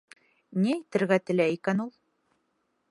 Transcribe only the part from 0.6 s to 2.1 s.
Ни әйтергә теләй икән ул?